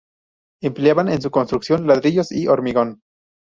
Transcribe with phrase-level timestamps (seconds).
[0.63, 3.01] Empleaban en su construcción ladrillos y hormigón.